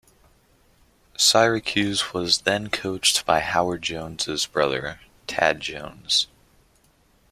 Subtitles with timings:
[1.15, 6.25] Syracuse was then coached by Howard Jones's brother, Tad Jones.